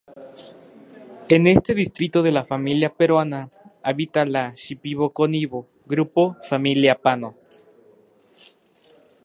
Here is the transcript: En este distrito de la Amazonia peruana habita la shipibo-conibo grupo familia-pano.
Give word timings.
En 1.29 1.45
este 1.45 1.75
distrito 1.75 2.23
de 2.23 2.31
la 2.31 2.39
Amazonia 2.39 2.89
peruana 2.91 3.51
habita 3.83 4.25
la 4.25 4.51
shipibo-conibo 4.55 5.67
grupo 5.85 6.37
familia-pano. 6.49 7.35